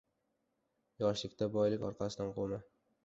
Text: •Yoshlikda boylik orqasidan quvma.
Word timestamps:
•Yoshlikda 1.05 1.49
boylik 1.59 1.85
orqasidan 1.91 2.33
quvma. 2.39 2.61